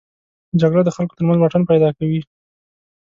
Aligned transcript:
جګړه 0.61 0.81
د 0.85 0.89
خلکو 0.95 1.17
تر 1.17 1.23
منځ 1.27 1.37
واټن 1.39 1.63
پیدا 1.71 1.89
کوي 1.97 2.21